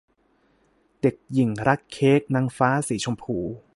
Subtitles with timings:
[1.01, 3.37] เด็กหญิงรักเค้กนางฟ้าสีชมพู